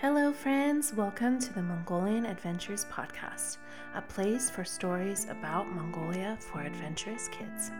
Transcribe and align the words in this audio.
Hello, 0.00 0.32
friends. 0.32 0.94
Welcome 0.94 1.40
to 1.40 1.52
the 1.52 1.60
Mongolian 1.60 2.24
Adventures 2.24 2.84
Podcast, 2.84 3.56
a 3.96 4.00
place 4.00 4.48
for 4.48 4.64
stories 4.64 5.26
about 5.28 5.66
Mongolia 5.72 6.38
for 6.38 6.60
adventurous 6.60 7.26
kids. 7.26 7.72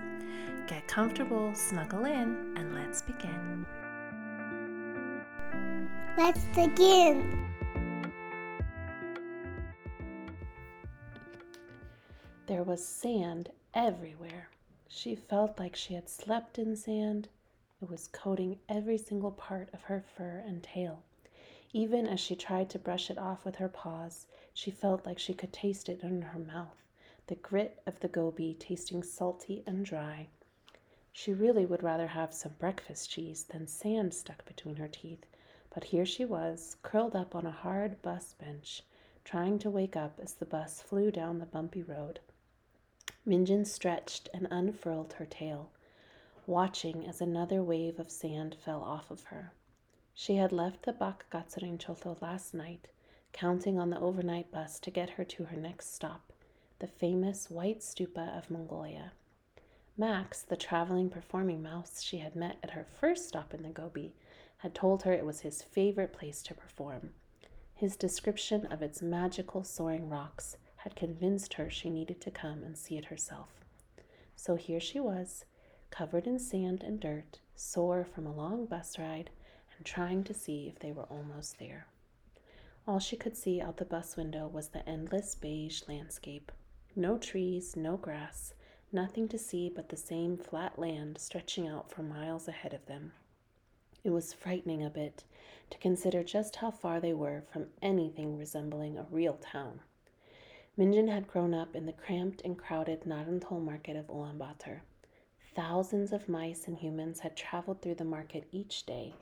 Get 0.67 0.89
comfortable, 0.89 1.55
snuggle 1.55 2.07
in, 2.07 2.55
and 2.57 2.75
let's 2.75 3.03
begin. 3.03 3.65
Let's 6.17 6.45
begin. 6.57 7.47
There 12.49 12.65
was 12.65 12.85
sand 12.85 13.51
everywhere. 13.75 14.49
She 14.89 15.15
felt 15.15 15.57
like 15.57 15.77
she 15.77 15.95
had 15.95 16.09
slept 16.09 16.59
in 16.59 16.75
sand. 16.75 17.29
It 17.81 17.89
was 17.89 18.09
coating 18.09 18.59
every 18.69 18.99
single 18.99 19.31
part 19.31 19.69
of 19.73 19.83
her 19.83 20.03
fur 20.17 20.43
and 20.45 20.65
tail. 20.65 21.05
Even 21.73 22.07
as 22.07 22.19
she 22.19 22.35
tried 22.35 22.71
to 22.71 22.79
brush 22.79 23.11
it 23.11 23.19
off 23.19 23.45
with 23.45 23.57
her 23.57 23.69
paws, 23.69 24.27
she 24.55 24.71
felt 24.71 25.05
like 25.05 25.19
she 25.19 25.35
could 25.35 25.53
taste 25.53 25.89
it 25.89 26.01
in 26.03 26.23
her 26.23 26.39
mouth, 26.39 26.83
the 27.27 27.35
grit 27.35 27.83
of 27.87 28.01
the 28.01 28.09
Gobi 28.09 28.55
tasting 28.55 29.03
salty 29.03 29.63
and 29.67 29.85
dry. 29.85 30.29
She 31.13 31.35
really 31.35 31.67
would 31.67 31.83
rather 31.83 32.07
have 32.07 32.33
some 32.33 32.55
breakfast 32.59 33.11
cheese 33.11 33.45
than 33.45 33.67
sand 33.67 34.15
stuck 34.15 34.47
between 34.47 34.77
her 34.77 34.89
teeth, 34.89 35.27
but 35.75 35.85
here 35.85 36.07
she 36.07 36.25
was, 36.25 36.77
curled 36.83 37.15
up 37.15 37.35
on 37.35 37.45
a 37.45 37.51
hard 37.51 38.01
bus 38.01 38.33
bench, 38.35 38.83
trying 39.25 39.59
to 39.59 39.69
wake 39.69 39.97
up 39.97 40.19
as 40.23 40.35
the 40.35 40.47
bus 40.47 40.81
flew 40.81 41.11
down 41.11 41.39
the 41.39 41.45
bumpy 41.45 41.83
road. 41.83 42.21
Minjin 43.27 43.67
stretched 43.67 44.31
and 44.33 44.49
unfurled 44.51 45.13
her 45.15 45.27
tail, 45.27 45.71
watching 46.47 47.07
as 47.07 47.21
another 47.21 47.63
wave 47.63 47.99
of 48.01 48.11
sand 48.11 48.55
fell 48.55 48.81
off 48.81 49.11
of 49.11 49.25
her. 49.25 49.53
She 50.21 50.35
had 50.35 50.51
left 50.51 50.83
the 50.83 50.93
Bakgatsarinchotho 50.93 52.21
last 52.21 52.53
night, 52.53 52.89
counting 53.33 53.79
on 53.79 53.91
the 53.91 54.01
overnight 54.01 54.51
bus 54.51 54.81
to 54.81 54.91
get 54.91 55.11
her 55.11 55.23
to 55.23 55.45
her 55.45 55.57
next 55.57 55.95
stop, 55.95 56.33
the 56.81 56.89
famous 56.89 57.49
White 57.49 57.83
Stupa 57.83 58.37
of 58.37 58.51
Mongolia. 58.51 59.13
Max, 59.97 60.43
the 60.43 60.57
traveling 60.57 61.09
performing 61.09 61.63
mouse 61.63 62.03
she 62.03 62.19
had 62.19 62.35
met 62.35 62.57
at 62.65 62.73
her 62.73 62.85
first 62.85 63.29
stop 63.29 63.55
in 63.55 63.63
the 63.63 63.69
Gobi, 63.69 64.13
had 64.57 64.75
told 64.75 65.05
her 65.05 65.13
it 65.13 65.25
was 65.25 65.43
his 65.43 65.63
favorite 65.63 66.13
place 66.13 66.43
to 66.43 66.53
perform. 66.53 67.11
His 67.77 67.95
description 67.95 68.67
of 68.67 68.83
its 68.83 69.01
magical 69.01 69.63
soaring 69.63 70.09
rocks 70.09 70.57
had 70.79 70.97
convinced 70.97 71.55
her 71.55 71.71
she 71.71 71.91
needed 71.91 72.21
to 72.23 72.33
come 72.33 72.65
and 72.65 72.77
see 72.77 72.97
it 72.97 73.05
herself. 73.05 73.51
So 74.35 74.57
here 74.57 74.81
she 74.81 74.99
was, 74.99 75.45
covered 75.93 76.27
in 76.27 76.41
sand 76.41 76.83
and 76.83 76.99
dirt, 76.99 77.39
sore 77.55 78.05
from 78.05 78.27
a 78.27 78.35
long 78.35 78.67
bus 78.67 78.99
ride, 78.99 79.31
and 79.79 79.87
trying 79.87 80.23
to 80.25 80.35
see 80.35 80.69
if 80.69 80.79
they 80.79 80.93
were 80.93 81.05
almost 81.05 81.59
there. 81.59 81.87
All 82.87 82.99
she 82.99 83.17
could 83.17 83.37
see 83.37 83.61
out 83.61 83.79
the 83.79 83.85
bus 83.85 84.17
window 84.17 84.47
was 84.47 84.69
the 84.69 84.87
endless 84.89 85.35
beige 85.35 85.83
landscape. 85.89 86.53
No 86.97 87.17
trees, 87.17 87.77
no 87.77 87.97
grass, 87.97 88.55
nothing 88.93 89.29
to 89.29 89.39
see 89.39 89.69
but 89.69 89.89
the 89.89 89.97
same 89.97 90.37
flat 90.37 90.79
land 90.79 91.19
stretching 91.19 91.67
out 91.67 91.91
for 91.91 92.03
miles 92.03 92.49
ahead 92.49 92.75
of 92.75 92.87
them. 92.87 93.13
It 94.05 94.11
was 94.11 94.33
frightening 94.33 94.85
a 94.85 94.91
bit 94.91 95.25
to 95.71 95.79
consider 95.79 96.23
just 96.23 96.57
how 96.57 96.71
far 96.71 97.01
they 97.01 97.13
were 97.13 97.43
from 97.53 97.67
anything 97.83 98.39
resembling 98.39 98.97
a 98.97 99.07
real 99.11 99.35
town. 99.35 99.81
Minjin 100.79 101.09
had 101.09 101.29
grown 101.29 101.55
up 101.55 101.75
in 101.75 101.87
the 101.87 101.93
cramped 101.93 102.41
and 102.43 102.57
crowded 102.57 103.03
Narantuul 103.03 103.63
market 103.63 103.97
of 103.97 104.07
Ulaanbaatar. 104.07 104.81
Thousands 105.55 106.13
of 106.13 106.29
mice 106.29 106.67
and 106.69 106.79
humans 106.79 107.21
had 107.21 107.37
traveled 107.37 107.83
through 107.83 107.97
the 107.97 108.05
market 108.05 108.49
each 108.53 108.87
day, 108.87 109.15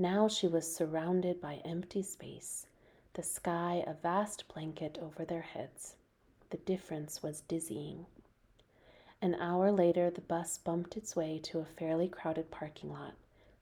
now 0.00 0.28
she 0.28 0.46
was 0.46 0.72
surrounded 0.72 1.40
by 1.40 1.56
empty 1.64 2.02
space, 2.02 2.66
the 3.14 3.22
sky 3.22 3.82
a 3.84 3.94
vast 3.94 4.46
blanket 4.46 4.96
over 5.02 5.24
their 5.24 5.42
heads. 5.42 5.96
The 6.50 6.56
difference 6.58 7.20
was 7.20 7.40
dizzying. 7.40 8.06
An 9.20 9.34
hour 9.34 9.72
later, 9.72 10.08
the 10.08 10.20
bus 10.20 10.56
bumped 10.56 10.96
its 10.96 11.16
way 11.16 11.40
to 11.40 11.58
a 11.58 11.64
fairly 11.64 12.08
crowded 12.08 12.52
parking 12.52 12.92
lot, 12.92 13.14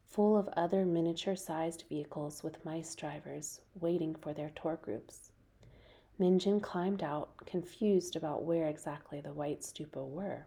full 0.04 0.36
of 0.36 0.48
other 0.48 0.84
miniature 0.84 1.36
sized 1.36 1.84
vehicles 1.88 2.42
with 2.42 2.62
mice 2.66 2.94
drivers 2.94 3.62
waiting 3.80 4.14
for 4.14 4.34
their 4.34 4.50
tour 4.50 4.78
groups. 4.82 5.30
Minjin 6.20 6.60
climbed 6.62 7.02
out, 7.02 7.30
confused 7.46 8.14
about 8.14 8.42
where 8.42 8.68
exactly 8.68 9.22
the 9.22 9.32
white 9.32 9.60
stupa 9.62 10.06
were. 10.06 10.44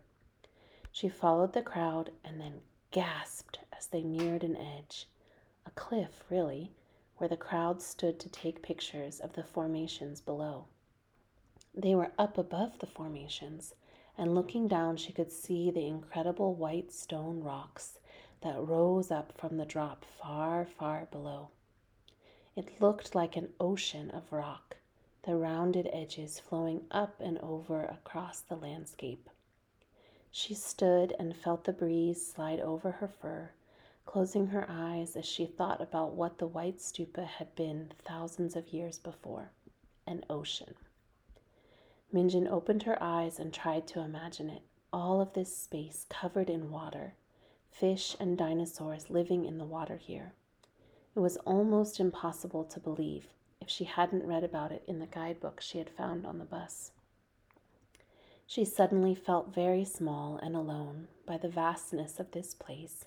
She 0.91 1.09
followed 1.09 1.53
the 1.53 1.63
crowd 1.63 2.11
and 2.23 2.39
then 2.39 2.61
gasped 2.91 3.57
as 3.75 3.87
they 3.87 4.03
neared 4.03 4.43
an 4.43 4.55
edge 4.55 5.07
a 5.69 5.79
cliff, 5.79 6.23
really, 6.31 6.71
where 7.17 7.29
the 7.29 7.37
crowd 7.37 7.79
stood 7.79 8.19
to 8.19 8.27
take 8.27 8.63
pictures 8.63 9.19
of 9.19 9.33
the 9.33 9.43
formations 9.43 10.19
below. 10.19 10.65
They 11.75 11.93
were 11.93 12.11
up 12.17 12.39
above 12.39 12.79
the 12.79 12.87
formations, 12.87 13.75
and 14.17 14.33
looking 14.33 14.67
down, 14.67 14.97
she 14.97 15.13
could 15.13 15.31
see 15.31 15.69
the 15.69 15.85
incredible 15.85 16.55
white 16.55 16.91
stone 16.91 17.43
rocks 17.43 17.99
that 18.41 18.59
rose 18.59 19.11
up 19.11 19.37
from 19.37 19.57
the 19.57 19.65
drop 19.65 20.05
far, 20.05 20.65
far 20.65 21.07
below. 21.11 21.49
It 22.55 22.81
looked 22.81 23.13
like 23.13 23.35
an 23.35 23.53
ocean 23.59 24.09
of 24.09 24.33
rock, 24.33 24.77
the 25.21 25.35
rounded 25.35 25.87
edges 25.93 26.39
flowing 26.39 26.87
up 26.89 27.21
and 27.21 27.37
over 27.39 27.83
across 27.83 28.41
the 28.41 28.55
landscape. 28.55 29.29
She 30.31 30.55
stood 30.55 31.13
and 31.19 31.37
felt 31.37 31.65
the 31.65 31.73
breeze 31.73 32.25
slide 32.25 32.59
over 32.59 32.89
her 32.93 33.07
fur 33.07 33.51
closing 34.09 34.47
her 34.47 34.65
eyes 34.67 35.15
as 35.15 35.23
she 35.23 35.45
thought 35.45 35.79
about 35.79 36.15
what 36.15 36.39
the 36.39 36.47
white 36.47 36.79
stupa 36.79 37.23
had 37.23 37.53
been 37.53 37.91
thousands 38.03 38.55
of 38.55 38.73
years 38.73 38.97
before 38.97 39.51
an 40.07 40.25
ocean. 40.27 40.73
Minjin 42.11 42.47
opened 42.47 42.81
her 42.81 42.97
eyes 42.99 43.37
and 43.37 43.53
tried 43.53 43.85
to 43.85 43.99
imagine 43.99 44.49
it 44.49 44.63
all 44.91 45.21
of 45.21 45.33
this 45.33 45.55
space 45.55 46.07
covered 46.09 46.49
in 46.49 46.71
water, 46.71 47.13
fish 47.69 48.15
and 48.19 48.35
dinosaurs 48.35 49.11
living 49.11 49.45
in 49.45 49.59
the 49.59 49.63
water 49.63 49.97
here. 49.97 50.33
It 51.15 51.19
was 51.19 51.37
almost 51.45 51.99
impossible 51.99 52.63
to 52.63 52.79
believe 52.79 53.27
if 53.61 53.69
she 53.69 53.83
hadn't 53.83 54.25
read 54.25 54.43
about 54.43 54.71
it 54.71 54.81
in 54.87 54.97
the 54.97 55.05
guidebook 55.05 55.61
she 55.61 55.77
had 55.77 55.89
found 55.91 56.25
on 56.25 56.39
the 56.39 56.45
bus. 56.45 56.89
She 58.47 58.65
suddenly 58.65 59.13
felt 59.13 59.53
very 59.53 59.85
small 59.85 60.37
and 60.41 60.55
alone 60.55 61.09
by 61.27 61.37
the 61.37 61.47
vastness 61.47 62.19
of 62.19 62.31
this 62.31 62.55
place 62.55 63.05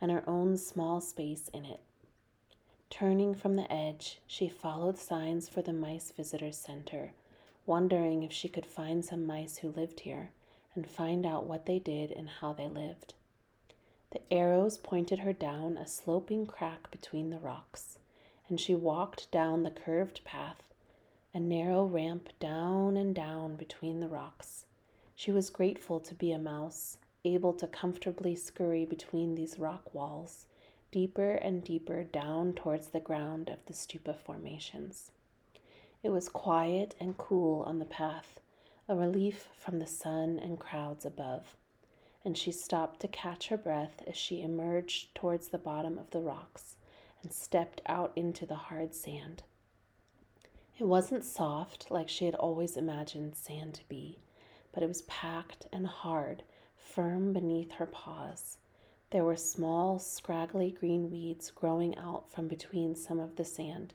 and 0.00 0.10
her 0.10 0.28
own 0.28 0.56
small 0.56 1.00
space 1.00 1.48
in 1.54 1.64
it. 1.64 1.80
Turning 2.90 3.34
from 3.34 3.56
the 3.56 3.70
edge, 3.72 4.20
she 4.26 4.48
followed 4.48 4.98
signs 4.98 5.48
for 5.48 5.62
the 5.62 5.72
Mice 5.72 6.12
Visitor 6.12 6.52
Center, 6.52 7.12
wondering 7.66 8.22
if 8.22 8.32
she 8.32 8.48
could 8.48 8.66
find 8.66 9.04
some 9.04 9.26
mice 9.26 9.58
who 9.58 9.68
lived 9.70 10.00
here 10.00 10.30
and 10.74 10.88
find 10.88 11.26
out 11.26 11.46
what 11.46 11.66
they 11.66 11.78
did 11.78 12.12
and 12.12 12.28
how 12.28 12.52
they 12.52 12.68
lived. 12.68 13.14
The 14.10 14.32
arrows 14.32 14.78
pointed 14.78 15.20
her 15.20 15.32
down 15.32 15.76
a 15.76 15.86
sloping 15.86 16.46
crack 16.46 16.90
between 16.90 17.30
the 17.30 17.38
rocks, 17.38 17.98
and 18.48 18.60
she 18.60 18.74
walked 18.74 19.30
down 19.30 19.62
the 19.62 19.70
curved 19.70 20.22
path, 20.24 20.62
a 21.34 21.40
narrow 21.40 21.84
ramp 21.84 22.28
down 22.38 22.96
and 22.96 23.14
down 23.14 23.56
between 23.56 24.00
the 24.00 24.08
rocks. 24.08 24.64
She 25.14 25.32
was 25.32 25.50
grateful 25.50 25.98
to 26.00 26.14
be 26.14 26.30
a 26.30 26.38
mouse 26.38 26.98
able 27.34 27.52
to 27.54 27.66
comfortably 27.66 28.34
scurry 28.34 28.84
between 28.84 29.34
these 29.34 29.58
rock 29.58 29.94
walls, 29.94 30.46
deeper 30.90 31.32
and 31.32 31.64
deeper 31.64 32.04
down 32.04 32.52
towards 32.52 32.88
the 32.88 33.00
ground 33.00 33.48
of 33.48 33.58
the 33.66 33.72
stupa 33.72 34.16
formations. 34.16 35.10
It 36.02 36.10
was 36.10 36.28
quiet 36.28 36.94
and 37.00 37.18
cool 37.18 37.62
on 37.62 37.78
the 37.78 37.84
path, 37.84 38.40
a 38.88 38.94
relief 38.94 39.48
from 39.58 39.78
the 39.78 39.86
sun 39.86 40.38
and 40.38 40.58
crowds 40.58 41.04
above, 41.04 41.56
and 42.24 42.38
she 42.38 42.52
stopped 42.52 43.00
to 43.00 43.08
catch 43.08 43.48
her 43.48 43.56
breath 43.56 44.02
as 44.06 44.16
she 44.16 44.42
emerged 44.42 45.14
towards 45.14 45.48
the 45.48 45.58
bottom 45.58 45.98
of 45.98 46.10
the 46.10 46.20
rocks 46.20 46.76
and 47.22 47.32
stepped 47.32 47.82
out 47.86 48.12
into 48.14 48.46
the 48.46 48.54
hard 48.54 48.94
sand. 48.94 49.42
It 50.78 50.84
wasn't 50.84 51.24
soft 51.24 51.90
like 51.90 52.08
she 52.08 52.26
had 52.26 52.34
always 52.34 52.76
imagined 52.76 53.34
sand 53.34 53.74
to 53.74 53.88
be, 53.88 54.18
but 54.72 54.82
it 54.82 54.88
was 54.88 55.02
packed 55.02 55.66
and 55.72 55.86
hard 55.86 56.42
firm 56.86 57.32
beneath 57.32 57.72
her 57.72 57.86
paws. 57.86 58.56
There 59.10 59.24
were 59.24 59.36
small, 59.36 59.98
scraggly 59.98 60.70
green 60.70 61.10
weeds 61.10 61.50
growing 61.50 61.96
out 61.98 62.30
from 62.30 62.48
between 62.48 62.94
some 62.94 63.20
of 63.20 63.36
the 63.36 63.44
sand, 63.44 63.92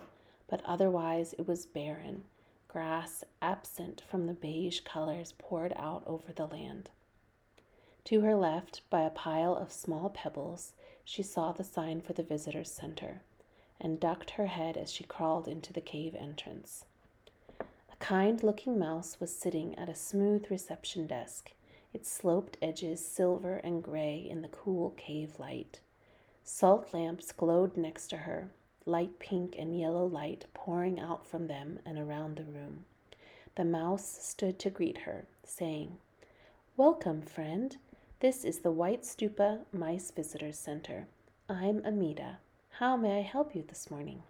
but 0.48 0.62
otherwise 0.66 1.34
it 1.34 1.48
was 1.48 1.66
barren, 1.66 2.24
grass 2.68 3.24
absent 3.42 4.02
from 4.02 4.28
the 4.28 4.34
beige 4.34 4.82
colors 4.82 5.34
poured 5.38 5.74
out 5.76 6.04
over 6.06 6.32
the 6.32 6.48
land. 6.48 6.90
To 8.06 8.22
her 8.22 8.36
left, 8.36 8.82
by 8.90 9.02
a 9.02 9.10
pile 9.10 9.56
of 9.56 9.72
small 9.72 10.10
pebbles, 10.10 10.74
she 11.04 11.24
saw 11.24 11.52
the 11.52 11.64
sign 11.64 12.02
for 12.02 12.14
the 12.14 12.24
visitor's 12.24 12.72
center 12.72 13.22
and 13.80 14.00
ducked 14.00 14.32
her 14.32 14.48
head 14.48 14.78
as 14.78 14.92
she 14.92 15.04
crawled 15.04 15.48
into 15.48 15.74
the 15.74 15.82
cave 15.82 16.16
entrance. 16.16 16.86
A 17.60 17.96
kind 18.00 18.44
looking 18.44 18.78
mouse 18.78 19.20
was 19.20 19.36
sitting 19.36 19.78
at 19.78 19.90
a 19.90 19.96
smooth 19.96 20.50
reception 20.50 21.08
desk 21.08 21.52
its 21.94 22.10
sloped 22.10 22.58
edges 22.62 23.06
silver 23.06 23.58
and 23.58 23.84
gray 23.84 24.18
in 24.18 24.42
the 24.42 24.48
cool 24.48 24.92
cave 24.92 25.40
light. 25.40 25.80
Salt 26.44 26.94
lamps 26.94 27.32
glowed 27.32 27.78
next 27.78 28.08
to 28.08 28.18
her, 28.18 28.50
light 28.86 29.20
pink 29.20 29.56
and 29.58 29.78
yellow 29.78 30.06
light 30.06 30.46
pouring 30.54 31.00
out 31.00 31.26
from 31.26 31.48
them 31.48 31.80
and 31.86 31.98
around 31.98 32.36
the 32.36 32.44
room. 32.44 32.86
The 33.56 33.66
mouse 33.66 34.06
stood 34.22 34.58
to 34.60 34.70
greet 34.70 35.00
her, 35.00 35.26
saying, 35.44 35.98
Welcome, 36.78 37.22
friend. 37.22 37.76
This 38.22 38.46
is 38.46 38.60
the 38.60 38.72
White 38.72 39.04
Stupa 39.04 39.66
Mice 39.74 40.12
Visitors 40.12 40.58
Center. 40.58 41.08
I'm 41.50 41.82
Amita. 41.86 42.38
How 42.80 42.96
may 42.96 43.20
I 43.20 43.22
help 43.22 43.54
you 43.54 43.64
this 43.68 43.92
morning? 43.92 44.24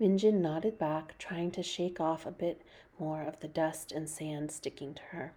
Minjin 0.00 0.40
nodded 0.40 0.78
back, 0.78 1.18
trying 1.18 1.50
to 1.52 1.62
shake 1.62 2.00
off 2.00 2.24
a 2.24 2.30
bit 2.30 2.62
more 2.98 3.22
of 3.22 3.40
the 3.40 3.48
dust 3.48 3.92
and 3.92 4.08
sand 4.08 4.50
sticking 4.50 4.94
to 4.94 5.02
her. 5.10 5.32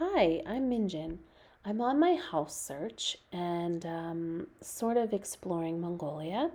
Hi, 0.00 0.42
I'm 0.46 0.70
Minjin. 0.70 1.18
I'm 1.64 1.80
on 1.80 1.98
my 1.98 2.14
house 2.14 2.56
search 2.56 3.16
and 3.32 3.84
um, 3.84 4.46
sort 4.60 4.96
of 4.96 5.12
exploring 5.12 5.80
Mongolia. 5.80 6.52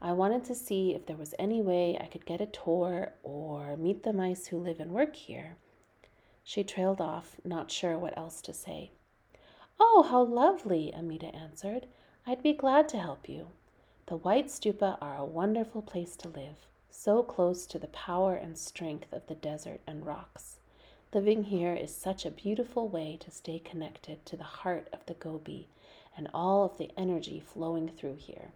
I 0.00 0.12
wanted 0.12 0.44
to 0.44 0.54
see 0.54 0.94
if 0.94 1.04
there 1.04 1.16
was 1.16 1.34
any 1.36 1.60
way 1.60 1.98
I 2.00 2.06
could 2.06 2.24
get 2.24 2.40
a 2.40 2.46
tour 2.46 3.12
or 3.24 3.76
meet 3.76 4.04
the 4.04 4.12
mice 4.12 4.46
who 4.46 4.60
live 4.60 4.78
and 4.78 4.92
work 4.92 5.16
here. 5.16 5.56
She 6.44 6.62
trailed 6.62 7.00
off, 7.00 7.34
not 7.44 7.68
sure 7.68 7.98
what 7.98 8.16
else 8.16 8.40
to 8.42 8.54
say. 8.54 8.92
Oh, 9.80 10.06
how 10.08 10.22
lovely, 10.22 10.92
Amita 10.94 11.34
answered. 11.34 11.88
I'd 12.28 12.44
be 12.44 12.52
glad 12.52 12.88
to 12.90 13.00
help 13.00 13.28
you. 13.28 13.48
The 14.06 14.18
White 14.18 14.46
Stupa 14.46 14.98
are 15.00 15.16
a 15.16 15.24
wonderful 15.24 15.82
place 15.82 16.14
to 16.18 16.28
live, 16.28 16.68
so 16.90 17.24
close 17.24 17.66
to 17.66 17.78
the 17.80 17.88
power 17.88 18.36
and 18.36 18.56
strength 18.56 19.12
of 19.12 19.26
the 19.26 19.34
desert 19.34 19.80
and 19.84 20.06
rocks. 20.06 20.60
Living 21.14 21.44
here 21.44 21.72
is 21.72 21.94
such 21.94 22.26
a 22.26 22.30
beautiful 22.32 22.88
way 22.88 23.16
to 23.20 23.30
stay 23.30 23.60
connected 23.60 24.26
to 24.26 24.36
the 24.36 24.42
heart 24.42 24.88
of 24.92 25.06
the 25.06 25.14
Gobi 25.14 25.68
and 26.16 26.28
all 26.34 26.64
of 26.64 26.76
the 26.76 26.90
energy 26.96 27.38
flowing 27.38 27.88
through 27.88 28.16
here. 28.16 28.48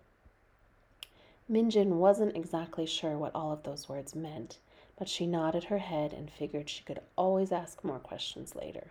Minjin 1.48 1.98
wasn't 1.98 2.36
exactly 2.36 2.84
sure 2.84 3.16
what 3.16 3.32
all 3.32 3.52
of 3.52 3.62
those 3.62 3.88
words 3.88 4.16
meant, 4.16 4.58
but 4.98 5.08
she 5.08 5.24
nodded 5.24 5.64
her 5.64 5.78
head 5.78 6.12
and 6.12 6.28
figured 6.28 6.68
she 6.68 6.82
could 6.82 6.98
always 7.14 7.52
ask 7.52 7.84
more 7.84 8.00
questions 8.00 8.56
later. 8.56 8.88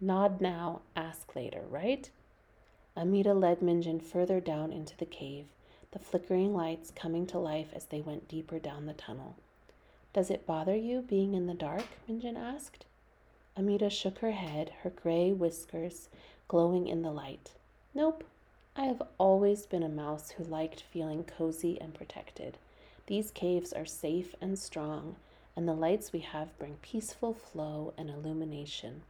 Nod 0.00 0.40
now, 0.40 0.80
ask 0.96 1.36
later, 1.36 1.62
right? 1.70 2.10
Amita 2.96 3.34
led 3.34 3.60
Minjin 3.60 4.02
further 4.02 4.40
down 4.40 4.72
into 4.72 4.96
the 4.96 5.06
cave, 5.06 5.46
the 5.92 6.00
flickering 6.00 6.52
lights 6.52 6.90
coming 6.90 7.24
to 7.28 7.38
life 7.38 7.68
as 7.72 7.84
they 7.84 8.00
went 8.00 8.26
deeper 8.26 8.58
down 8.58 8.86
the 8.86 8.94
tunnel. 8.94 9.36
Does 10.12 10.28
it 10.28 10.44
bother 10.44 10.74
you 10.74 11.02
being 11.02 11.34
in 11.34 11.46
the 11.46 11.54
dark? 11.54 11.86
Minjin 12.10 12.36
asked. 12.36 12.84
Amita 13.58 13.88
shook 13.88 14.18
her 14.18 14.32
head, 14.32 14.70
her 14.82 14.90
gray 14.90 15.32
whiskers 15.32 16.10
glowing 16.46 16.86
in 16.88 17.00
the 17.00 17.10
light. 17.10 17.52
Nope, 17.94 18.22
I 18.76 18.84
have 18.84 19.00
always 19.16 19.64
been 19.64 19.82
a 19.82 19.88
mouse 19.88 20.32
who 20.32 20.44
liked 20.44 20.82
feeling 20.82 21.24
cozy 21.24 21.80
and 21.80 21.94
protected. 21.94 22.58
These 23.06 23.30
caves 23.30 23.72
are 23.72 23.86
safe 23.86 24.34
and 24.42 24.58
strong, 24.58 25.16
and 25.56 25.66
the 25.66 25.72
lights 25.72 26.12
we 26.12 26.18
have 26.20 26.58
bring 26.58 26.76
peaceful 26.82 27.32
flow 27.32 27.94
and 27.96 28.10
illumination. 28.10 29.00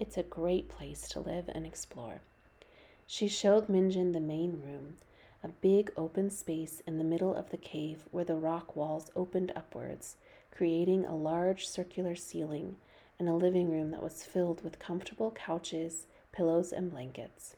It's 0.00 0.16
a 0.16 0.24
great 0.24 0.68
place 0.68 1.08
to 1.10 1.20
live 1.20 1.48
and 1.54 1.64
explore. 1.64 2.20
She 3.06 3.28
showed 3.28 3.68
Minjin 3.68 4.12
the 4.12 4.18
main 4.18 4.60
room, 4.60 4.96
a 5.44 5.48
big 5.48 5.92
open 5.96 6.30
space 6.30 6.82
in 6.84 6.98
the 6.98 7.04
middle 7.04 7.32
of 7.32 7.50
the 7.50 7.56
cave 7.56 8.08
where 8.10 8.24
the 8.24 8.34
rock 8.34 8.74
walls 8.74 9.12
opened 9.14 9.52
upwards, 9.54 10.16
creating 10.50 11.04
a 11.04 11.14
large 11.14 11.68
circular 11.68 12.16
ceiling 12.16 12.74
and 13.18 13.28
a 13.28 13.34
living 13.34 13.70
room 13.70 13.90
that 13.90 14.02
was 14.02 14.24
filled 14.24 14.62
with 14.62 14.78
comfortable 14.78 15.30
couches, 15.30 16.06
pillows, 16.32 16.72
and 16.72 16.90
blankets. 16.90 17.56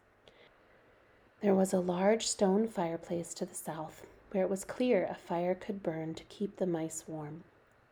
There 1.40 1.54
was 1.54 1.72
a 1.72 1.80
large 1.80 2.26
stone 2.26 2.68
fireplace 2.68 3.34
to 3.34 3.46
the 3.46 3.54
south, 3.54 4.06
where 4.30 4.42
it 4.42 4.50
was 4.50 4.64
clear 4.64 5.06
a 5.10 5.14
fire 5.14 5.54
could 5.54 5.82
burn 5.82 6.14
to 6.14 6.24
keep 6.24 6.56
the 6.56 6.66
mice 6.66 7.04
warm. 7.06 7.44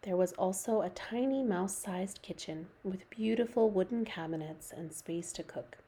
There 0.03 0.17
was 0.17 0.33
also 0.35 0.83
a 0.83 0.91
tiny 0.91 1.43
mouse 1.43 1.77
sized 1.77 2.21
kitchen 2.21 2.67
with 2.83 3.09
beautiful 3.11 3.71
wooden 3.71 4.05
cabinets 4.05 4.71
and 4.71 4.93
space 4.93 5.33
to 5.33 5.43
cook. 5.43 5.79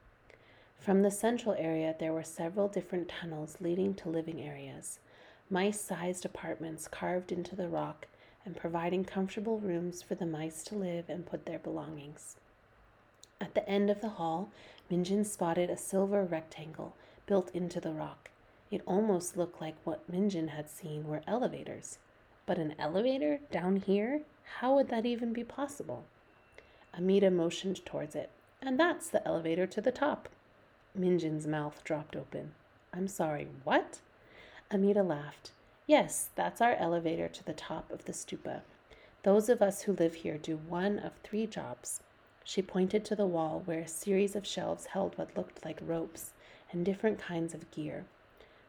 From 0.78 1.02
the 1.02 1.10
central 1.10 1.54
area, 1.58 1.94
there 1.98 2.12
were 2.12 2.22
several 2.22 2.68
different 2.68 3.08
tunnels 3.08 3.56
leading 3.60 3.94
to 3.96 4.08
living 4.08 4.40
areas, 4.40 5.00
mice 5.50 5.80
sized 5.80 6.24
apartments 6.24 6.88
carved 6.88 7.30
into 7.30 7.54
the 7.54 7.68
rock 7.68 8.06
and 8.46 8.56
providing 8.56 9.04
comfortable 9.04 9.58
rooms 9.58 10.00
for 10.00 10.14
the 10.14 10.24
mice 10.24 10.62
to 10.62 10.74
live 10.74 11.10
and 11.10 11.26
put 11.26 11.44
their 11.44 11.58
belongings. 11.58 12.36
At 13.40 13.54
the 13.54 13.68
end 13.68 13.90
of 13.90 14.00
the 14.00 14.10
hall, 14.10 14.48
Minjin 14.90 15.26
spotted 15.26 15.68
a 15.68 15.76
silver 15.76 16.24
rectangle 16.24 16.94
built 17.26 17.50
into 17.52 17.80
the 17.80 17.92
rock. 17.92 18.30
It 18.70 18.82
almost 18.86 19.36
looked 19.36 19.60
like 19.60 19.74
what 19.84 20.10
Minjin 20.10 20.48
had 20.50 20.70
seen 20.70 21.06
were 21.06 21.22
elevators. 21.26 21.98
But 22.46 22.58
an 22.58 22.74
elevator 22.78 23.40
down 23.50 23.76
here? 23.76 24.22
How 24.60 24.74
would 24.76 24.88
that 24.88 25.04
even 25.04 25.32
be 25.32 25.44
possible? 25.44 26.04
Amita 26.94 27.30
motioned 27.30 27.84
towards 27.84 28.14
it. 28.14 28.30
And 28.62 28.78
that's 28.78 29.10
the 29.10 29.26
elevator 29.26 29.66
to 29.66 29.80
the 29.80 29.92
top. 29.92 30.28
Minjin's 30.98 31.46
mouth 31.46 31.82
dropped 31.84 32.16
open. 32.16 32.52
I'm 32.94 33.08
sorry, 33.08 33.48
what? 33.64 33.98
Amita 34.70 35.02
laughed. 35.02 35.50
Yes, 35.86 36.30
that's 36.34 36.60
our 36.60 36.74
elevator 36.74 37.28
to 37.28 37.44
the 37.44 37.52
top 37.52 37.92
of 37.92 38.06
the 38.06 38.12
stupa. 38.12 38.62
Those 39.22 39.48
of 39.48 39.62
us 39.62 39.82
who 39.82 39.92
live 39.92 40.14
here 40.14 40.36
do 40.36 40.56
one 40.56 40.98
of 40.98 41.12
three 41.22 41.46
jobs. 41.46 42.00
She 42.42 42.60
pointed 42.60 43.04
to 43.04 43.14
the 43.14 43.26
wall 43.26 43.62
where 43.64 43.80
a 43.80 43.88
series 43.88 44.34
of 44.34 44.44
shelves 44.44 44.86
held 44.86 45.16
what 45.16 45.36
looked 45.36 45.64
like 45.64 45.78
ropes 45.80 46.32
and 46.72 46.84
different 46.84 47.20
kinds 47.20 47.54
of 47.54 47.70
gear. 47.70 48.04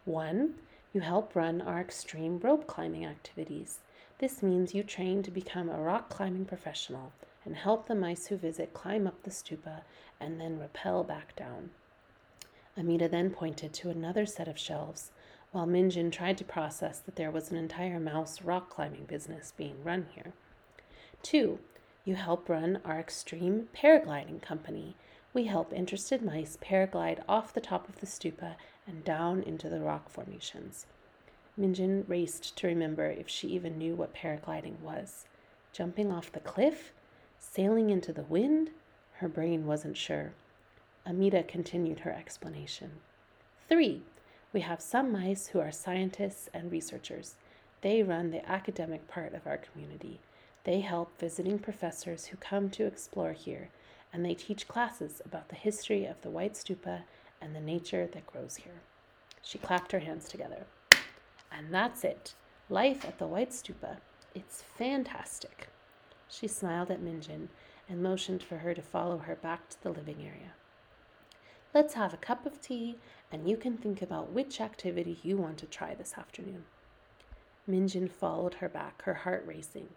One, 0.06 0.56
you 0.94 1.02
help 1.02 1.36
run 1.36 1.60
our 1.60 1.82
extreme 1.82 2.40
rope 2.40 2.68
climbing 2.68 3.06
activities. 3.06 3.80
This 4.20 4.44
means 4.44 4.76
you 4.76 4.84
train 4.84 5.24
to 5.24 5.32
become 5.32 5.70
a 5.70 5.82
rock 5.82 6.10
climbing 6.10 6.46
professional 6.46 7.14
and 7.44 7.56
help 7.56 7.88
the 7.88 7.96
mice 7.96 8.28
who 8.28 8.38
visit 8.38 8.76
climb 8.76 9.08
up 9.08 9.24
the 9.24 9.32
stupa 9.32 9.82
and 10.20 10.40
then 10.40 10.60
rappel 10.60 11.04
back 11.04 11.36
down. 11.36 11.72
Amita 12.78 13.08
then 13.08 13.32
pointed 13.32 13.74
to 13.74 13.90
another 13.90 14.28
set 14.28 14.48
of 14.48 14.60
shelves 14.60 15.10
while 15.58 15.66
Minjin 15.66 16.12
tried 16.12 16.38
to 16.38 16.46
process 16.46 17.00
that 17.00 17.16
there 17.16 17.32
was 17.32 17.50
an 17.50 17.58
entire 17.58 18.00
mouse 18.00 18.44
rock 18.44 18.70
climbing 18.70 19.06
business 19.06 19.54
being 19.58 19.84
run 19.84 20.06
here. 20.14 20.34
Two, 21.24 21.58
you 22.06 22.14
help 22.14 22.48
run 22.48 22.80
our 22.86 23.00
extreme 23.00 23.68
paragliding 23.76 24.40
company 24.40 24.96
we 25.34 25.46
help 25.46 25.74
interested 25.74 26.22
mice 26.22 26.60
paraglide 26.64 27.24
off 27.28 27.54
the 27.54 27.62
top 27.62 27.90
of 27.90 28.00
the 28.00 28.06
stupa 28.06 28.56
and 28.86 29.04
down 29.04 29.42
into 29.42 29.68
the 29.68 29.80
rock 29.80 30.10
formations. 30.10 30.86
Minjin 31.60 32.08
raced 32.08 32.56
to 32.58 32.68
remember 32.68 33.08
if 33.08 33.28
she 33.28 33.48
even 33.48 33.80
knew 33.80 33.96
what 33.96 34.16
paragliding 34.16 34.80
was. 34.80 35.26
Jumping 35.74 36.12
off 36.12 36.32
the 36.32 36.40
cliff? 36.40 36.92
Sailing 37.40 37.90
into 37.90 38.14
the 38.14 38.24
wind? 38.24 38.70
Her 39.14 39.28
brain 39.28 39.66
wasn't 39.66 39.98
sure. 39.98 40.34
Amita 41.06 41.42
continued 41.44 42.00
her 42.00 42.12
explanation. 42.12 42.92
Three, 43.70 44.04
we 44.54 44.62
have 44.62 44.82
some 44.82 45.12
mice 45.12 45.48
who 45.48 45.60
are 45.60 45.72
scientists 45.72 46.50
and 46.54 46.72
researchers. 46.72 47.36
They 47.82 48.04
run 48.04 48.32
the 48.32 48.50
academic 48.50 49.08
part 49.08 49.34
of 49.34 49.46
our 49.46 49.58
community. 49.58 50.20
They 50.64 50.80
help 50.82 51.20
visiting 51.20 51.60
professors 51.60 52.26
who 52.26 52.38
come 52.38 52.70
to 52.72 52.86
explore 52.86 53.34
here 53.34 53.70
and 54.14 54.26
they 54.26 54.34
teach 54.34 54.68
classes 54.68 55.22
about 55.26 55.50
the 55.50 55.56
history 55.56 56.06
of 56.06 56.22
the 56.22 56.30
White 56.30 56.54
Stupa 56.54 57.02
and 57.42 57.56
the 57.56 57.60
nature 57.60 58.10
that 58.14 58.28
grows 58.28 58.56
here. 58.56 58.82
She 59.42 59.58
clapped 59.58 59.92
her 59.92 60.00
hands 60.00 60.28
together. 60.28 60.66
And 61.52 61.74
that's 61.74 62.04
it. 62.04 62.34
Life 62.70 63.06
at 63.06 63.20
the 63.20 63.28
White 63.28 63.52
Stupa. 63.52 63.98
It's 64.34 64.64
fantastic. 64.78 65.68
She 66.30 66.48
smiled 66.48 66.92
at 66.92 67.02
Minjin 67.02 67.48
and 67.90 68.04
motioned 68.04 68.44
for 68.44 68.58
her 68.58 68.74
to 68.74 68.82
follow 68.82 69.18
her 69.20 69.36
back 69.36 69.70
to 69.70 69.84
the 69.84 69.92
living 69.92 70.18
area. 70.22 70.54
Let's 71.74 71.96
have 71.96 72.14
a 72.14 72.18
cup 72.18 72.46
of 72.46 72.62
tea, 72.62 72.96
and 73.32 73.48
you 73.48 73.58
can 73.58 73.78
think 73.78 74.02
about 74.02 74.32
which 74.32 74.62
activity 74.62 75.20
you 75.22 75.38
want 75.38 75.58
to 75.60 75.66
try 75.66 75.94
this 75.94 76.18
afternoon. 76.18 76.64
Minjin 77.70 78.10
followed 78.10 78.56
her 78.56 78.70
back, 78.70 79.02
her 79.04 79.14
heart 79.14 79.44
racing. 79.46 79.90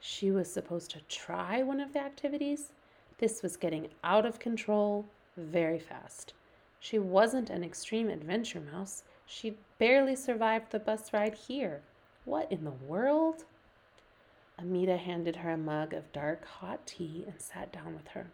She 0.00 0.32
was 0.32 0.52
supposed 0.52 0.90
to 0.90 1.00
try 1.02 1.62
one 1.62 1.80
of 1.80 1.92
the 1.92 2.00
activities? 2.00 2.72
This 3.18 3.42
was 3.42 3.56
getting 3.56 3.88
out 4.02 4.26
of 4.26 4.40
control 4.40 5.06
very 5.36 5.78
fast. 5.78 6.32
She 6.80 6.98
wasn't 6.98 7.50
an 7.50 7.62
extreme 7.62 8.08
adventure 8.08 8.60
mouse. 8.60 9.04
She'd 9.24 9.56
barely 9.78 10.16
survived 10.16 10.72
the 10.72 10.80
bus 10.80 11.12
ride 11.12 11.34
here. 11.34 11.82
What 12.24 12.50
in 12.50 12.64
the 12.64 12.72
world? 12.72 13.44
Amita 14.58 14.96
handed 14.96 15.36
her 15.36 15.50
a 15.50 15.56
mug 15.56 15.94
of 15.94 16.12
dark, 16.12 16.44
hot 16.44 16.84
tea 16.84 17.24
and 17.28 17.40
sat 17.40 17.72
down 17.72 17.94
with 17.94 18.08
her. 18.08 18.26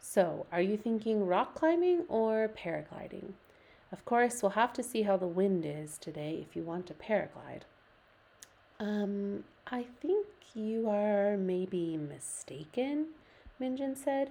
So, 0.00 0.46
are 0.52 0.60
you 0.60 0.76
thinking 0.76 1.26
rock 1.26 1.54
climbing 1.54 2.04
or 2.08 2.48
paragliding? 2.48 3.32
Of 3.92 4.04
course, 4.04 4.42
we'll 4.42 4.50
have 4.50 4.72
to 4.74 4.82
see 4.82 5.02
how 5.02 5.16
the 5.16 5.26
wind 5.26 5.64
is 5.66 5.98
today 5.98 6.44
if 6.46 6.56
you 6.56 6.62
want 6.62 6.86
to 6.86 6.94
paraglide. 6.94 7.62
Um, 8.78 9.44
I 9.66 9.86
think 10.00 10.26
you 10.54 10.88
are 10.88 11.36
maybe 11.36 11.96
mistaken, 11.96 13.08
Minjin 13.60 13.96
said. 13.96 14.30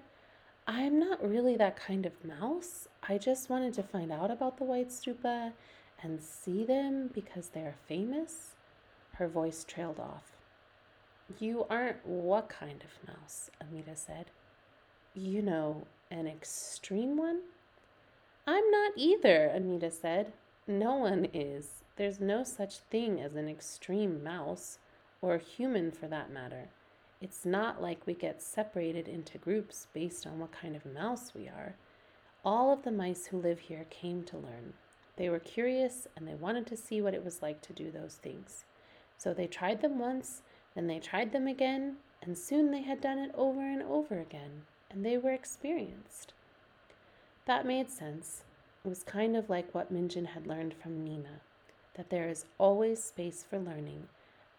I'm 0.68 1.00
not 1.00 1.28
really 1.28 1.56
that 1.58 1.76
kind 1.76 2.06
of 2.06 2.24
mouse. 2.24 2.88
I 3.08 3.18
just 3.18 3.50
wanted 3.50 3.74
to 3.76 3.84
find 3.84 4.12
out 4.12 4.32
about 4.32 4.58
the 4.58 4.64
White 4.64 4.90
Stupa 4.90 5.54
and 6.02 6.22
see 6.22 6.64
them 6.64 7.10
because 7.14 7.50
they 7.50 7.62
are 7.62 7.76
famous? 7.88 8.52
Her 9.14 9.28
voice 9.28 9.64
trailed 9.64 10.00
off. 10.00 10.32
You 11.40 11.66
aren't 11.70 12.06
what 12.06 12.50
kind 12.50 12.84
of 12.84 13.08
mouse? 13.08 13.50
Amita 13.62 13.96
said. 13.96 14.28
You 15.18 15.42
know, 15.42 15.88
an 16.12 16.28
extreme 16.28 17.16
one? 17.16 17.40
I'm 18.46 18.70
not 18.70 18.92
either, 18.98 19.50
Amita 19.56 19.90
said. 19.90 20.34
No 20.68 20.98
one 20.98 21.30
is. 21.34 21.84
There's 21.96 22.20
no 22.20 22.44
such 22.44 22.80
thing 22.80 23.22
as 23.22 23.34
an 23.34 23.48
extreme 23.48 24.22
mouse, 24.22 24.78
or 25.22 25.38
human 25.38 25.92
for 25.92 26.08
that 26.08 26.34
matter. 26.34 26.68
It's 27.22 27.46
not 27.46 27.82
like 27.82 28.06
we 28.06 28.14
get 28.14 28.42
separated 28.42 29.08
into 29.08 29.38
groups 29.38 29.88
based 29.94 30.28
on 30.28 30.38
what 30.38 30.52
kind 30.52 30.76
of 30.76 30.86
mouse 30.86 31.32
we 31.34 31.48
are. 31.48 31.76
All 32.44 32.74
of 32.74 32.84
the 32.84 32.92
mice 32.92 33.28
who 33.28 33.38
live 33.38 33.60
here 33.60 33.86
came 33.90 34.22
to 34.26 34.38
learn. 34.38 34.74
They 35.16 35.30
were 35.30 35.40
curious 35.40 36.10
and 36.18 36.28
they 36.28 36.36
wanted 36.36 36.68
to 36.68 36.78
see 36.78 37.02
what 37.02 37.14
it 37.14 37.24
was 37.24 37.42
like 37.42 37.62
to 37.62 37.74
do 37.74 37.90
those 37.90 38.16
things. 38.16 38.66
So 39.18 39.34
they 39.34 39.48
tried 39.48 39.82
them 39.82 39.98
once, 39.98 40.42
then 40.76 40.88
they 40.88 41.00
tried 41.00 41.32
them 41.32 41.48
again, 41.48 41.96
and 42.22 42.38
soon 42.38 42.72
they 42.72 42.82
had 42.82 43.00
done 43.00 43.18
it 43.18 43.32
over 43.34 43.62
and 43.62 43.82
over 43.82 44.20
again, 44.20 44.64
and 44.96 45.06
they 45.06 45.18
were 45.18 45.34
experienced. 45.34 46.34
That 47.46 47.66
made 47.68 47.92
sense. 47.92 48.44
It 48.84 48.88
was 48.88 49.04
kind 49.04 49.36
of 49.36 49.50
like 49.50 49.76
what 49.76 49.94
Minjin 49.94 50.28
had 50.28 50.48
learned 50.48 50.74
from 50.74 51.04
Nina 51.04 51.42
that 51.96 52.10
there 52.10 52.30
is 52.30 52.46
always 52.58 53.04
space 53.04 53.46
for 53.50 53.58
learning, 53.58 54.08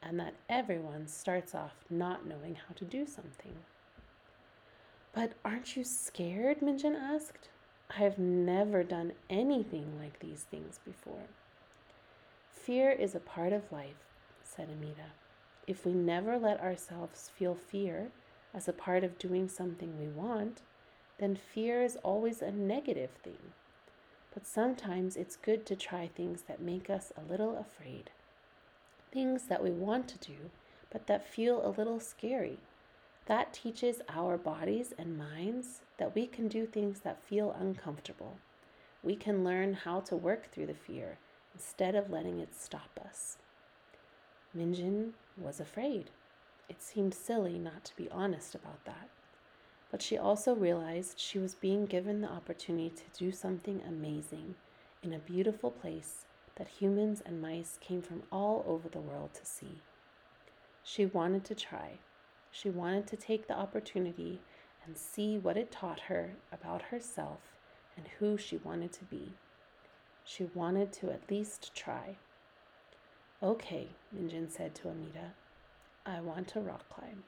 and 0.02 0.18
that 0.18 0.34
everyone 0.48 1.06
starts 1.06 1.54
off 1.54 1.84
not 1.90 2.26
knowing 2.26 2.54
how 2.54 2.74
to 2.74 2.84
do 2.84 3.06
something. 3.06 3.54
But 5.12 5.32
aren't 5.44 5.76
you 5.76 5.84
scared? 5.84 6.60
Minjin 6.60 6.94
asked. 6.94 7.48
I 7.90 8.00
have 8.00 8.18
never 8.18 8.82
done 8.82 9.12
anything 9.30 9.98
like 10.00 10.18
these 10.18 10.44
things 10.50 10.80
before. 10.84 11.28
Fear 12.50 12.90
is 12.90 13.14
a 13.14 13.20
part 13.20 13.52
of 13.52 13.70
life, 13.70 14.08
said 14.42 14.68
Amita. 14.70 15.12
If 15.66 15.86
we 15.86 15.92
never 15.92 16.38
let 16.38 16.60
ourselves 16.60 17.30
feel 17.36 17.54
fear 17.54 18.10
as 18.56 18.66
a 18.66 18.72
part 18.72 19.04
of 19.04 19.18
doing 19.18 19.48
something 19.48 19.98
we 19.98 20.08
want, 20.08 20.62
then 21.18 21.36
fear 21.36 21.82
is 21.82 21.96
always 22.02 22.40
a 22.40 22.50
negative 22.50 23.10
thing. 23.22 23.52
But 24.32 24.46
sometimes 24.46 25.16
it's 25.16 25.36
good 25.36 25.66
to 25.66 25.76
try 25.76 26.08
things 26.08 26.42
that 26.48 26.60
make 26.60 26.88
us 26.88 27.12
a 27.16 27.30
little 27.30 27.56
afraid. 27.56 28.10
Things 29.12 29.44
that 29.44 29.62
we 29.62 29.70
want 29.70 30.08
to 30.08 30.18
do, 30.18 30.50
but 30.90 31.06
that 31.06 31.28
feel 31.28 31.64
a 31.64 31.76
little 31.76 32.00
scary. 32.00 32.58
That 33.26 33.52
teaches 33.52 34.00
our 34.08 34.38
bodies 34.38 34.94
and 34.98 35.18
minds 35.18 35.80
that 35.98 36.14
we 36.14 36.26
can 36.26 36.48
do 36.48 36.66
things 36.66 37.00
that 37.00 37.22
feel 37.22 37.54
uncomfortable. 37.58 38.38
We 39.02 39.16
can 39.16 39.44
learn 39.44 39.74
how 39.74 40.00
to 40.00 40.16
work 40.16 40.50
through 40.50 40.66
the 40.66 40.74
fear 40.74 41.18
instead 41.54 41.94
of 41.94 42.10
letting 42.10 42.38
it 42.38 42.54
stop 42.54 43.00
us. 43.04 43.36
Minjin 44.56 45.12
was 45.36 45.60
afraid. 45.60 46.10
It 46.68 46.82
seemed 46.82 47.14
silly 47.14 47.58
not 47.58 47.84
to 47.84 47.96
be 47.96 48.10
honest 48.10 48.54
about 48.54 48.84
that. 48.84 49.08
But 49.90 50.02
she 50.02 50.18
also 50.18 50.54
realized 50.54 51.18
she 51.18 51.38
was 51.38 51.54
being 51.54 51.86
given 51.86 52.20
the 52.20 52.30
opportunity 52.30 52.90
to 52.90 53.18
do 53.18 53.30
something 53.30 53.82
amazing 53.86 54.56
in 55.02 55.12
a 55.12 55.18
beautiful 55.18 55.70
place 55.70 56.24
that 56.56 56.68
humans 56.68 57.22
and 57.24 57.40
mice 57.40 57.78
came 57.80 58.02
from 58.02 58.24
all 58.32 58.64
over 58.66 58.88
the 58.88 59.00
world 59.00 59.32
to 59.34 59.44
see. 59.44 59.80
She 60.82 61.06
wanted 61.06 61.44
to 61.44 61.54
try. 61.54 61.98
She 62.50 62.70
wanted 62.70 63.06
to 63.08 63.16
take 63.16 63.46
the 63.46 63.56
opportunity 63.56 64.40
and 64.84 64.96
see 64.96 65.38
what 65.38 65.56
it 65.56 65.70
taught 65.70 66.00
her 66.00 66.32
about 66.52 66.82
herself 66.82 67.38
and 67.96 68.06
who 68.18 68.36
she 68.36 68.56
wanted 68.56 68.92
to 68.92 69.04
be. 69.04 69.32
She 70.24 70.44
wanted 70.54 70.92
to 70.94 71.10
at 71.10 71.30
least 71.30 71.74
try. 71.74 72.16
Okay, 73.42 73.88
Minjin 74.14 74.50
said 74.50 74.74
to 74.76 74.88
Amita. 74.88 75.32
I 76.06 76.20
want 76.20 76.46
to 76.48 76.60
rock 76.60 76.88
climb. 76.88 77.24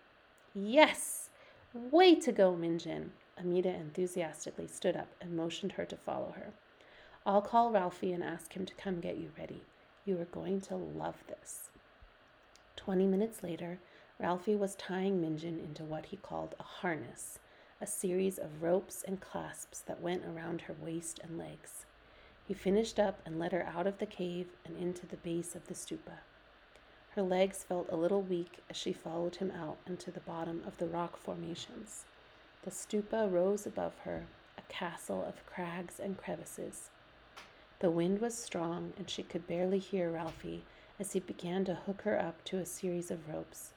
Yes! 0.54 1.30
Way 1.74 2.14
to 2.14 2.30
go, 2.30 2.54
Minjin! 2.54 3.08
Amita 3.36 3.70
enthusiastically 3.70 4.68
stood 4.68 4.96
up 4.96 5.08
and 5.20 5.36
motioned 5.36 5.72
her 5.72 5.84
to 5.84 5.96
follow 5.96 6.32
her. 6.36 6.52
I'll 7.26 7.42
call 7.42 7.72
Ralphie 7.72 8.12
and 8.12 8.22
ask 8.22 8.52
him 8.54 8.64
to 8.66 8.74
come 8.74 9.00
get 9.00 9.16
you 9.16 9.30
ready. 9.36 9.62
You 10.04 10.20
are 10.20 10.26
going 10.26 10.60
to 10.62 10.76
love 10.76 11.16
this. 11.26 11.70
Twenty 12.76 13.06
minutes 13.06 13.42
later, 13.42 13.80
Ralphie 14.20 14.56
was 14.56 14.76
tying 14.76 15.20
Minjin 15.20 15.62
into 15.62 15.82
what 15.82 16.06
he 16.06 16.16
called 16.16 16.54
a 16.58 16.62
harness, 16.62 17.40
a 17.80 17.86
series 17.86 18.38
of 18.38 18.62
ropes 18.62 19.04
and 19.06 19.20
clasps 19.20 19.80
that 19.80 20.00
went 20.00 20.24
around 20.24 20.62
her 20.62 20.74
waist 20.80 21.20
and 21.22 21.36
legs. 21.36 21.84
He 22.46 22.54
finished 22.54 22.98
up 22.98 23.20
and 23.26 23.38
led 23.38 23.52
her 23.52 23.66
out 23.66 23.86
of 23.86 23.98
the 23.98 24.06
cave 24.06 24.48
and 24.64 24.76
into 24.76 25.04
the 25.04 25.16
base 25.16 25.54
of 25.54 25.66
the 25.66 25.74
stupa. 25.74 26.20
Her 27.18 27.24
legs 27.24 27.64
felt 27.64 27.88
a 27.90 27.96
little 27.96 28.22
weak 28.22 28.60
as 28.70 28.76
she 28.76 28.92
followed 28.92 29.34
him 29.34 29.50
out 29.50 29.78
into 29.88 30.12
the 30.12 30.20
bottom 30.20 30.62
of 30.64 30.78
the 30.78 30.86
rock 30.86 31.16
formations. 31.16 32.04
The 32.62 32.70
stupa 32.70 33.28
rose 33.28 33.66
above 33.66 33.98
her, 34.04 34.26
a 34.56 34.62
castle 34.72 35.24
of 35.24 35.44
crags 35.44 35.98
and 35.98 36.16
crevices. 36.16 36.90
The 37.80 37.90
wind 37.90 38.20
was 38.20 38.38
strong, 38.38 38.92
and 38.96 39.10
she 39.10 39.24
could 39.24 39.48
barely 39.48 39.80
hear 39.80 40.12
Ralphie 40.12 40.62
as 41.00 41.12
he 41.12 41.18
began 41.18 41.64
to 41.64 41.74
hook 41.74 42.02
her 42.02 42.16
up 42.16 42.44
to 42.44 42.58
a 42.58 42.64
series 42.64 43.10
of 43.10 43.28
ropes, 43.28 43.72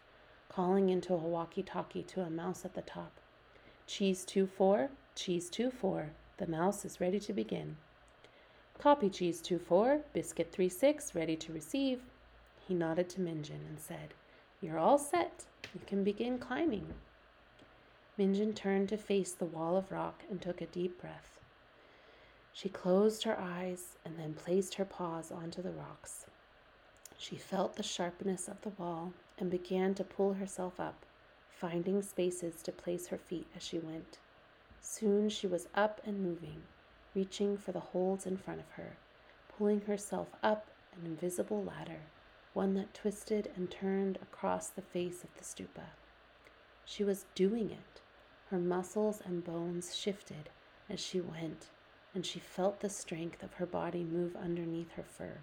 calling 0.48 0.89
into 0.89 1.15
a 1.15 1.17
walkie 1.17 1.63
talkie 1.63 2.03
to 2.03 2.21
a 2.21 2.29
mouse 2.29 2.63
at 2.63 2.75
the 2.75 2.83
top. 2.83 3.13
Cheese 3.88 4.24
2 4.24 4.45
4, 4.45 4.91
cheese 5.15 5.50
2 5.50 5.71
4, 5.71 6.12
the 6.38 6.45
mouse 6.45 6.86
is 6.86 7.01
ready 7.01 7.19
to 7.19 7.33
begin. 7.33 7.77
Copy 8.77 9.10
cheese 9.10 9.41
2-4, 9.41 10.03
biscuit 10.13 10.51
3-6, 10.51 11.15
ready 11.15 11.36
to 11.38 11.51
receive. 11.51 12.01
He 12.68 12.74
nodded 12.74 13.10
to 13.10 13.22
Minjin 13.22 13.68
and 13.68 13.80
said, 13.80 14.13
You're 14.62 14.77
all 14.77 14.98
set. 14.98 15.46
You 15.74 15.82
can 15.86 16.03
begin 16.03 16.39
climbing. 16.39 16.88
Minjin 18.18 18.56
turned 18.56 18.89
to 18.89 18.98
face 18.98 19.32
the 19.32 19.46
wall 19.46 19.77
of 19.77 19.91
rock 19.91 20.24
and 20.30 20.41
took 20.41 20.62
a 20.62 20.65
deep 20.65 21.01
breath. 21.01 21.39
She 22.53 22.70
closed 22.70 23.24
her 23.24 23.39
eyes 23.39 23.98
and 24.06 24.20
then 24.20 24.34
placed 24.34 24.75
her 24.75 24.86
paws 24.86 25.32
onto 25.32 25.62
the 25.62 25.72
rocks. 25.72 26.25
She 27.18 27.36
felt 27.36 27.75
the 27.75 27.84
sharpness 27.84 28.48
of 28.48 28.62
the 28.62 28.70
wall 28.70 29.13
and 29.38 29.50
began 29.50 29.94
to 29.96 30.03
pull 30.03 30.34
herself 30.34 30.80
up, 30.80 31.06
finding 31.50 32.01
spaces 32.01 32.62
to 32.63 32.72
place 32.72 33.08
her 33.08 33.18
feet 33.18 33.48
as 33.56 33.63
she 33.63 33.80
went. 33.80 34.18
Soon 34.82 35.30
she 35.30 35.48
was 35.48 35.68
up 35.74 36.01
and 36.06 36.22
moving 36.22 36.63
reaching 37.13 37.58
for 37.58 37.72
the 37.72 37.80
holds 37.80 38.25
in 38.25 38.38
front 38.38 38.60
of 38.60 38.70
her, 38.72 38.94
pulling 39.58 39.82
herself 39.82 40.30
up 40.41 40.68
an 40.96 41.06
invisible 41.06 41.63
ladder, 41.63 42.00
one 42.53 42.74
that 42.74 42.93
twisted 42.93 43.50
and 43.55 43.72
turned 43.72 44.17
across 44.22 44.67
the 44.67 44.81
face 44.81 45.24
of 45.24 45.29
the 45.38 45.43
stupa. 45.43 45.91
She 46.86 47.03
was 47.03 47.25
doing 47.36 47.72
it. 47.72 48.01
Her 48.50 48.60
muscles 48.60 49.22
and 49.24 49.43
bones 49.43 49.96
shifted 49.96 50.50
as 50.89 51.00
she 51.00 51.22
went, 51.22 51.67
and 52.13 52.25
she 52.25 52.39
felt 52.39 52.81
the 52.81 52.89
strength 52.89 53.41
of 53.43 53.53
her 53.53 53.65
body 53.65 54.03
move 54.03 54.36
underneath 54.36 54.91
her 54.93 55.03
fur. 55.03 55.38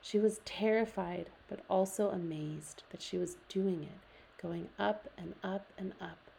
She 0.00 0.18
was 0.18 0.40
terrified, 0.44 1.30
but 1.48 1.60
also 1.68 2.10
amazed 2.10 2.84
that 2.90 3.02
she 3.02 3.18
was 3.18 3.36
doing 3.48 3.82
it, 3.82 3.98
going 4.40 4.68
up 4.78 5.08
and 5.18 5.34
up 5.42 5.66
and 5.76 5.92
up, 6.00 6.30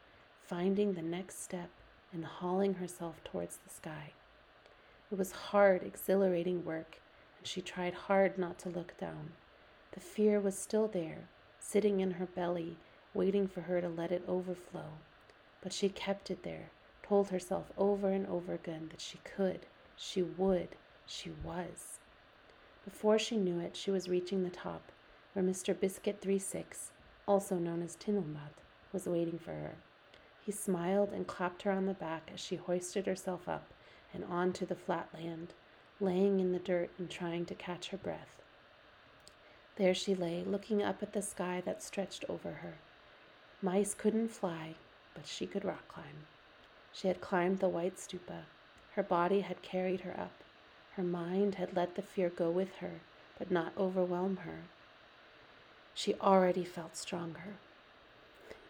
finding 0.46 0.94
the 0.94 1.02
next 1.02 1.44
step 1.44 1.70
and 2.14 2.26
hauling 2.26 2.76
herself 2.76 3.22
towards 3.24 3.58
the 3.58 3.70
sky. 3.70 4.14
It 5.12 5.18
was 5.18 5.32
hard, 5.32 5.84
exhilarating 5.84 6.64
work, 6.64 7.02
and 7.38 7.46
she 7.46 7.62
tried 7.62 7.94
hard 7.94 8.38
not 8.38 8.58
to 8.60 8.70
look 8.70 8.98
down. 8.98 9.34
The 9.92 10.00
fear 10.00 10.40
was 10.40 10.58
still 10.58 10.88
there, 10.88 11.28
sitting 11.60 12.00
in 12.00 12.12
her 12.12 12.26
belly, 12.26 12.78
waiting 13.14 13.48
for 13.48 13.62
her 13.62 13.82
to 13.82 13.90
let 13.90 14.12
it 14.12 14.24
overflow. 14.28 14.92
But 15.62 15.74
she 15.74 15.90
kept 15.90 16.32
it 16.32 16.44
there, 16.44 16.72
told 17.04 17.30
herself 17.30 17.72
over 17.78 18.10
and 18.10 18.26
over 18.28 18.54
again 18.54 18.88
that 18.92 19.02
she 19.02 19.20
could, 19.24 19.66
she 19.98 20.22
would, 20.22 20.70
she 21.06 21.32
was. 21.44 22.00
Before 22.86 23.20
she 23.20 23.38
knew 23.38 23.60
it, 23.60 23.76
she 23.76 23.92
was 23.92 24.08
reaching 24.08 24.44
the 24.44 24.50
top, 24.50 24.92
where 25.34 25.44
Mr. 25.44 25.78
Biscuit 25.78 26.20
36, 26.22 26.92
also 27.28 27.56
known 27.58 27.82
as 27.82 27.96
Tinelmat, 27.96 28.62
was 28.92 29.08
waiting 29.08 29.38
for 29.38 29.52
her. 29.52 29.76
He 30.42 30.52
smiled 30.52 31.12
and 31.12 31.28
clapped 31.28 31.64
her 31.64 31.72
on 31.72 31.86
the 31.86 31.94
back 31.94 32.32
as 32.34 32.40
she 32.40 32.56
hoisted 32.56 33.06
herself 33.06 33.48
up 33.48 33.74
and 34.14 34.24
onto 34.24 34.66
the 34.66 34.76
flat 34.76 35.10
land, 35.14 35.54
laying 36.00 36.40
in 36.40 36.52
the 36.52 36.60
dirt 36.60 36.90
and 36.98 37.10
trying 37.10 37.46
to 37.46 37.56
catch 37.56 37.90
her 37.90 37.98
breath. 37.98 38.41
There 39.82 39.96
she 39.96 40.14
lay, 40.14 40.44
looking 40.44 40.84
up 40.84 41.02
at 41.02 41.14
the 41.14 41.24
sky 41.24 41.60
that 41.66 41.82
stretched 41.82 42.24
over 42.30 42.52
her. 42.52 42.76
Mice 43.64 43.96
couldn't 43.96 44.30
fly, 44.30 44.76
but 45.16 45.26
she 45.26 45.48
could 45.48 45.66
rock 45.66 45.88
climb. 45.88 46.28
She 46.94 47.08
had 47.08 47.20
climbed 47.20 47.58
the 47.58 47.68
white 47.68 47.98
stupa. 47.98 48.44
Her 48.92 49.02
body 49.02 49.42
had 49.42 49.64
carried 49.64 50.02
her 50.02 50.14
up. 50.16 50.44
Her 50.98 51.02
mind 51.02 51.56
had 51.56 51.76
let 51.76 51.96
the 51.96 52.04
fear 52.04 52.30
go 52.30 52.52
with 52.52 52.76
her, 52.76 53.00
but 53.40 53.50
not 53.50 53.74
overwhelm 53.76 54.38
her. 54.46 54.66
She 55.96 56.14
already 56.22 56.64
felt 56.64 56.96
stronger. 56.96 57.56